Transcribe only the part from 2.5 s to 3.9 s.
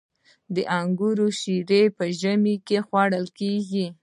کې خوړل کیږي.